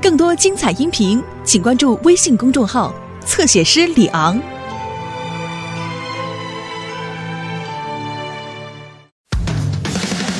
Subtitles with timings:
[0.00, 2.92] 更多精彩音频，请关注微信公众号
[3.24, 4.34] “侧写师李昂”。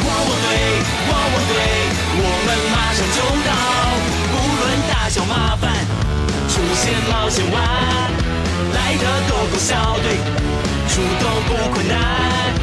[0.04, 0.49] 汪汪队，
[1.09, 1.54] 汪汪队，
[2.19, 3.51] 我们马上就到，
[4.34, 5.62] 无论大小麻烦，
[6.48, 7.57] 出现冒险湾，
[8.75, 10.19] 来的狗狗小队，
[10.89, 11.95] 出动不困难。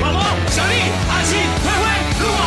[0.01, 0.19] 毛毛、
[0.51, 0.73] 小丽、
[1.09, 1.31] 阿奇、
[1.63, 1.83] 灰灰、
[2.19, 2.37] 露啊、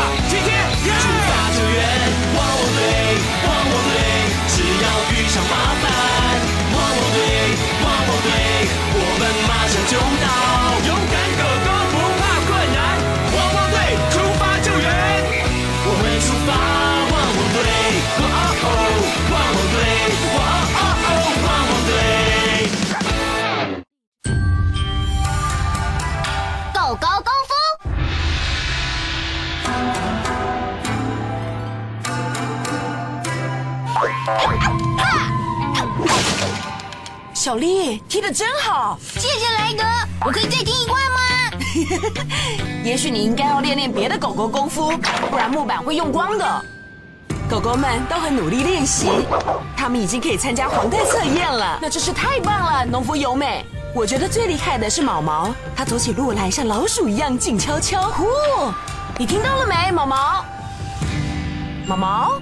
[38.33, 39.85] 真好，谢谢莱德，
[40.25, 41.21] 我可以再听一块吗？
[42.83, 44.91] 也许你应该要练练别的狗狗功夫，
[45.30, 46.65] 不然木板会用光的。
[47.51, 49.10] 狗狗们都很努力练习，
[49.77, 52.87] 他们已经可以参加黄带测验了，那真是太棒了！
[52.87, 58.01] 农夫优美，我觉得最厉害的是毛毛，它走起路来像老鼠一样静悄悄。
[58.13, 58.27] 呼，
[59.19, 60.45] 你听到了没，毛毛？
[61.87, 62.41] 毛毛？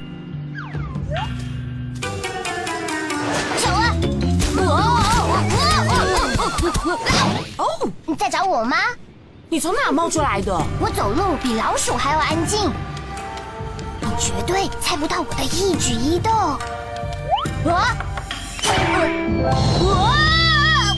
[3.59, 3.93] 走啊！
[4.59, 5.00] 哦，
[8.07, 8.77] 你 在找我吗？
[9.49, 10.53] 你从哪冒出来的？
[10.81, 12.71] 我走路比老鼠还要安静，
[14.01, 16.33] 你绝对猜不到我的一举一动。
[16.33, 16.59] 啊！
[19.85, 20.97] 啊！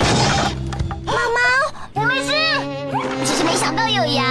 [1.05, 1.41] 猫猫，
[1.95, 2.33] 我没事，
[3.25, 4.25] 只是没想到有羊。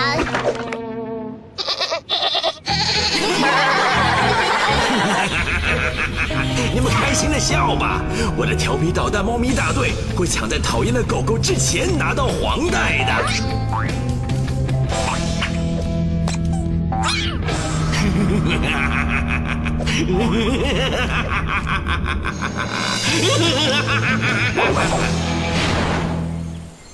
[7.41, 7.99] 笑吧！
[8.37, 13.11] 我的调皮捣蛋猫咪大队会抢在讨厌的狗狗之前拿到黄带的。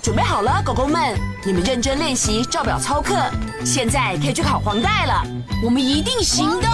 [0.01, 1.13] 准备好了，狗狗们，
[1.45, 3.17] 你们认真练习，照表操课，
[3.65, 5.21] 现在可以去考黄带了。
[5.61, 6.67] 我们一定行的，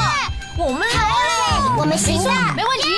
[0.60, 2.90] 我们来了，我们行的，没问题。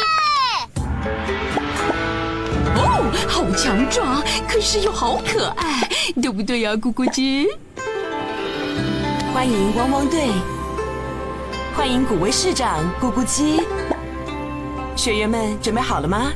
[3.27, 5.89] 好强壮，可是又好可爱，
[6.21, 7.47] 对不对呀、咕咕鸡？
[9.33, 10.29] 欢迎汪汪队，
[11.75, 13.61] 欢迎古威市长咕咕鸡。
[14.95, 16.31] 学员们准备好了吗？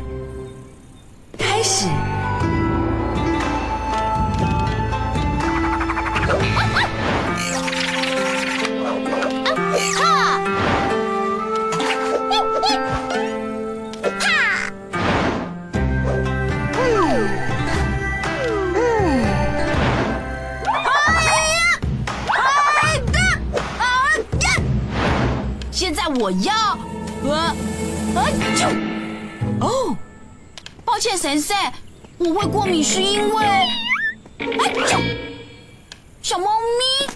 [1.38, 1.88] 开始。
[26.30, 26.78] 我要，
[27.24, 27.38] 呃，
[28.14, 28.68] 啊就，
[29.66, 29.98] 哦，
[30.86, 31.56] 抱歉，神社，
[32.20, 33.44] 我会过敏是因为，
[34.38, 35.00] 哎就，
[36.22, 36.46] 小猫
[36.78, 37.10] 咪，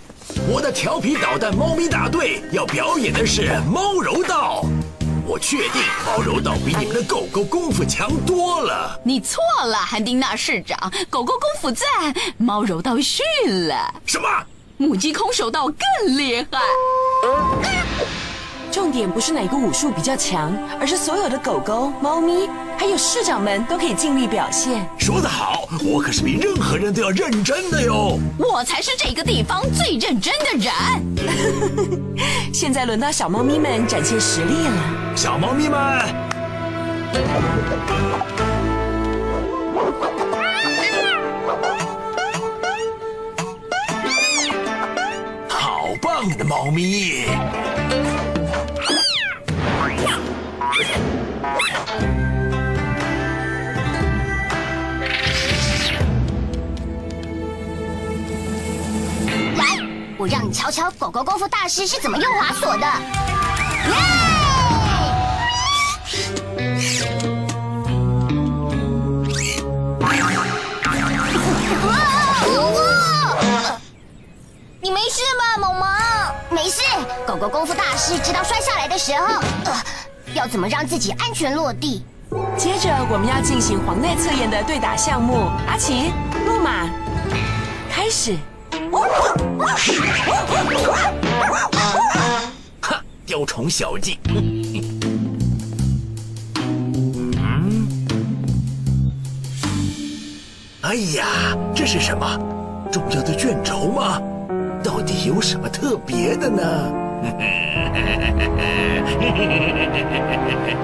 [0.52, 4.66] 我的调皮捣蛋猫咪大队要表演的是猫柔道。
[5.28, 9.00] 我确定猫柔道比你们的狗狗功夫强多了。
[9.06, 11.86] 你错了，韩丁娜市长，狗狗功夫在，
[12.40, 13.24] 猫柔道逊
[13.68, 14.28] 了，什么？
[14.78, 16.60] 母鸡空手道更厉害。
[18.74, 24.84] 重点不是哪个武术比较强，而是所有的狗狗、猫咪，还有市长们都可以尽力表现。
[24.98, 28.18] 说得好，我可是比任何人都要认真的哟。
[28.40, 30.74] 我才是这个地方最认真的人。
[32.52, 35.16] 现在轮到小猫咪们展现实力了。
[35.16, 35.80] 小猫咪们，
[45.48, 47.28] 好棒的猫咪！
[60.54, 62.86] 瞧瞧狗狗功夫大师是怎么用滑索的。
[62.86, 63.96] 耶！
[74.80, 75.90] 你没事吧，萌萌？
[76.50, 76.82] 没事。
[77.26, 79.26] 狗狗功夫大师知道摔下来的时候，
[79.66, 79.84] 呃，
[80.34, 82.06] 要怎么让自己安全落地。
[82.58, 85.50] 接着我们要进行黄内测验的对打项目。
[85.68, 86.12] 阿奇、
[86.46, 86.88] 路马，
[87.90, 88.38] 开始。
[92.82, 92.96] 哼，
[93.26, 94.20] 雕虫小技。
[100.82, 101.26] 哎呀，
[101.74, 102.38] 这是什么
[102.92, 104.22] 重要的卷轴吗？
[104.84, 106.62] 到底有什么特别的呢？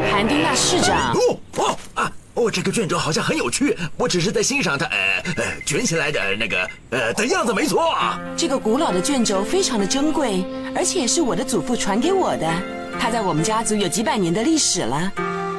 [0.09, 1.13] 韩丁娜市长。
[2.39, 4.97] 哦，这个卷轴好像很有趣，我只是在欣赏它，呃
[5.36, 7.94] 呃，卷起来的那个呃的样子，没错。
[8.38, 12.50] 这个古老的卷轴非常的珍贵，而且是我的祖父传给我的。
[12.97, 15.12] 它在我们家族有几百年的历史了。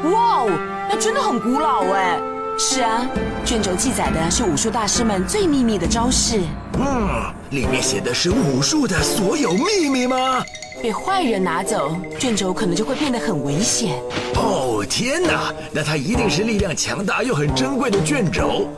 [0.04, 0.50] 哇哦，
[0.88, 2.18] 那真的很古老哎。
[2.62, 3.08] 是啊，
[3.42, 6.42] 卷轴记载的是武术大师们最秘密的招式。
[6.74, 7.08] 嗯，
[7.52, 10.44] 里面写的是武术的所有秘密吗？
[10.82, 13.98] 被坏人拿走，卷轴可能就会变得很危险。
[14.34, 18.68] 哦天哪，那它一定是力量强大又很珍贵的卷轴。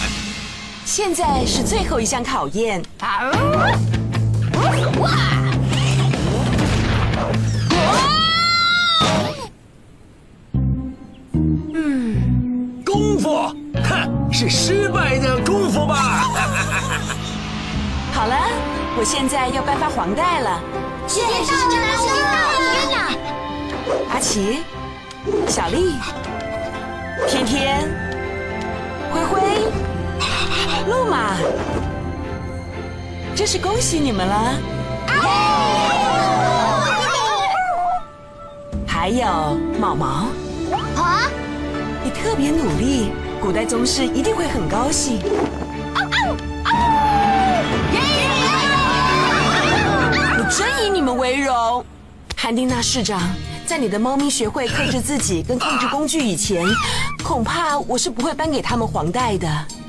[0.84, 2.82] 现在是最后一项考验。
[3.00, 3.97] 功
[19.10, 20.60] 现在要颁发黄带了。
[21.06, 23.08] 谢谢市长，天哪！
[24.12, 24.58] 阿奇、
[25.46, 25.94] 小丽、
[27.26, 27.88] 天天、
[29.10, 29.40] 灰灰、
[30.90, 31.36] 露马，
[33.34, 34.54] 真是恭喜你们了！
[38.86, 40.26] 还有毛毛，
[41.02, 41.30] 啊！
[42.04, 43.10] 你特别努力，
[43.40, 45.18] 古代宗师一定会很高兴。
[51.38, 51.84] 为荣，
[52.36, 53.20] 韩丁娜市长。
[53.64, 56.66] 在你的猫咪学会控制自己跟控制工具以前，
[57.22, 59.46] 恐怕我是不会颁给他们黄带的。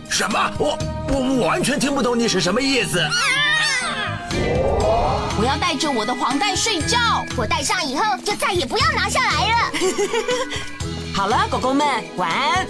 [0.10, 0.52] 什么？
[0.60, 3.00] 我我完全听不懂你是什么意思。
[5.40, 6.98] 我要带着我的黄带睡觉。
[7.36, 9.56] 我戴上以后就再也不要拿下来了。
[11.16, 11.88] 好了，狗狗们，
[12.18, 12.68] 晚安。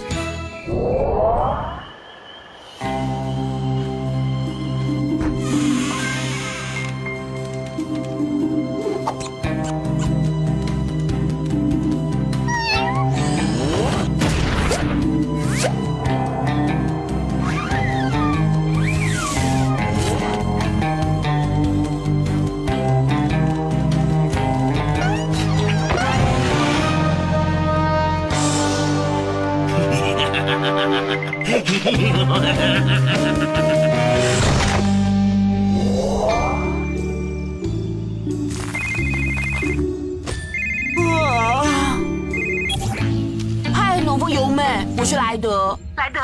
[44.10, 45.78] 农夫优美，我是莱德。
[45.96, 46.20] 莱德，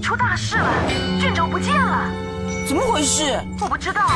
[0.00, 0.68] 出大事了，
[1.20, 2.08] 卷轴不见了。
[2.64, 3.42] 怎么回事？
[3.58, 4.06] 我不知道，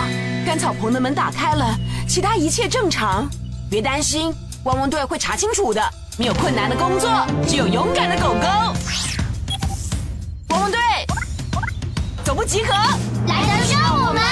[0.47, 1.75] 干草棚的门打开了，
[2.09, 3.29] 其他一切正常。
[3.69, 4.33] 别担心，
[4.63, 5.83] 汪汪队会查清楚的。
[6.17, 7.11] 没有困难的工作，
[7.45, 8.47] 只有勇敢的狗狗。
[10.51, 10.79] 汪汪队，
[12.25, 12.73] 总部集合。
[13.27, 14.23] 莱德，需要我们！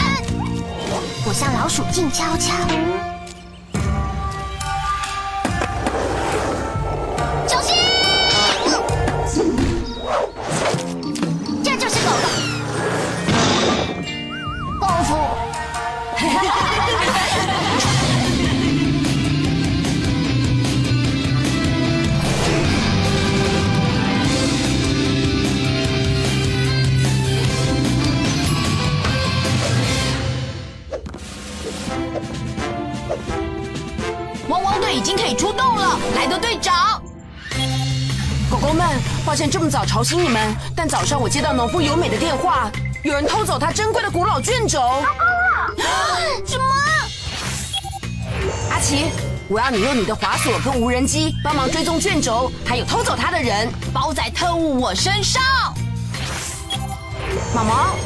[1.26, 2.54] 我向老鼠静悄悄。
[39.26, 42.70] 抱歉这么早吵醒你们，但早上我接到农夫由美的电话，
[43.02, 44.80] 有人偷走她珍贵的古老卷轴。
[46.46, 46.64] 什么？
[48.70, 49.10] 阿奇，
[49.48, 53.68] 我要你用你的滑索跟无人机帮忙追踪卷轴，还有偷走它的人。
[53.92, 55.42] 包在特务我身上。
[57.52, 57.96] 毛毛，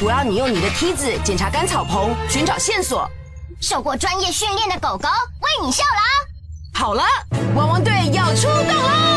[0.00, 3.10] 我要你用你的梯子检查干草棚，寻找线索。
[3.60, 5.08] 受过专业训练的狗狗
[5.40, 6.80] 为你效劳。
[6.80, 7.02] 好了，
[7.56, 9.07] 汪汪队要出动喽！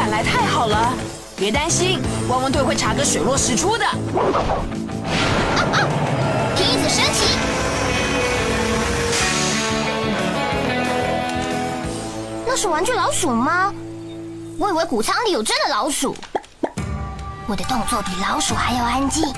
[0.00, 0.94] 赶来太好了。
[1.36, 3.84] 别担心，汪汪队会查个水落石出的。
[6.56, 7.36] 梯子升起，
[12.46, 13.70] 那是玩具老鼠吗？
[14.58, 16.16] 我以为谷仓里有真的老鼠。
[17.46, 19.30] 我的动作比老鼠还要安静。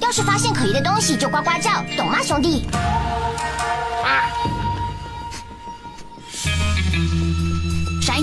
[0.00, 2.66] 要是发现可疑的东西，就呱呱叫，懂吗，兄弟？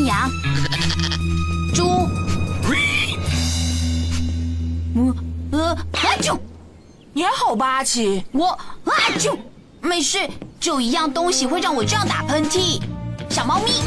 [0.10, 0.32] 羊、
[1.76, 2.10] 猪，
[4.96, 5.16] 嗯
[5.52, 6.36] 呃，阿啾！
[7.14, 8.26] 你还好吧，阿奇？
[8.32, 8.48] 我
[8.86, 9.38] 阿啾！
[9.82, 10.28] 没事，
[10.60, 12.82] 就一样东西会让我这样打喷嚏。
[13.30, 13.84] 小猫咪，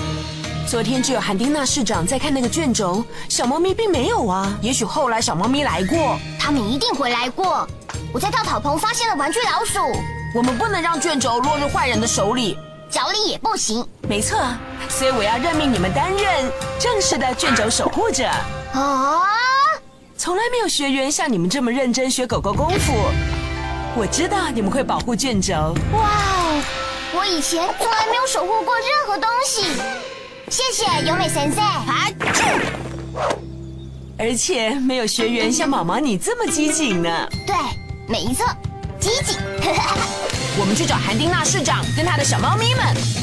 [0.65, 4.57] 昨天只有韩丁娜市长在看那个卷轴，小猫咪并没有啊。
[4.63, 7.67] 也许后来小猫咪来过，他们一定回来过。
[8.15, 9.81] 我在稻草棚发现了玩具老鼠，
[10.37, 12.57] 我们不能让卷轴落入坏人的手里。
[12.89, 13.85] 脚里也不行。
[14.09, 14.39] 没错，
[14.89, 18.25] 所以我要任命你们担任正式的卷轴守护者。
[18.73, 19.23] 啊！
[20.17, 22.93] 从来没有学员像你们这么认真学狗狗功夫。
[23.97, 25.53] 我知道你们会保护卷轴。
[25.93, 26.63] 哇哦！
[27.15, 29.65] 我以前从来没有守护过任何东西。
[30.49, 31.61] 谢谢由美神社。
[31.61, 32.09] 啊！
[34.19, 37.29] 而且没有学员像毛毛你这么机警呢。
[37.45, 37.57] 对，
[38.07, 38.47] 没错，
[39.01, 39.37] 机警。
[40.61, 43.22] 我们去找韩丁娜市长跟他的小猫咪们。